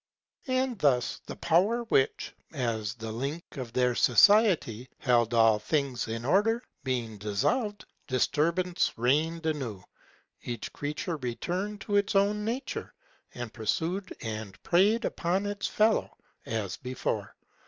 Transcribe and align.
And 0.47 0.79
thus 0.79 1.21
the 1.27 1.35
power 1.35 1.83
which, 1.83 2.33
as 2.51 2.95
the 2.95 3.11
link 3.11 3.55
of 3.57 3.71
their 3.71 3.93
society, 3.93 4.89
held 4.97 5.31
all 5.35 5.59
things 5.59 6.07
in 6.07 6.25
order, 6.25 6.63
being 6.83 7.19
dissolved, 7.19 7.85
disturbance 8.07 8.93
reigned 8.97 9.45
anew; 9.45 9.83
each 10.41 10.73
creature 10.73 11.17
returned 11.17 11.81
to 11.81 11.97
its 11.97 12.15
own 12.15 12.43
nature, 12.43 12.95
and 13.35 13.53
pursued 13.53 14.11
and 14.23 14.59
preyed 14.63 15.05
upon 15.05 15.45
its 15.45 15.67
fellow, 15.67 16.09
as 16.47 16.77
before. 16.77 17.35